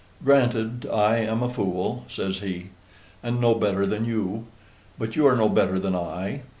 "Granted, 0.25 0.87
I 0.91 1.17
am 1.17 1.43
a 1.43 1.49
fool," 1.51 2.05
says 2.07 2.39
he, 2.39 2.71
"and 3.21 3.39
no 3.39 3.53
better 3.53 3.85
than 3.85 4.03
you; 4.03 4.47
but 4.97 5.15
you 5.15 5.27
are 5.27 5.35
no 5.35 5.47
better 5.47 5.77
than 5.77 5.93
I. 5.95 6.41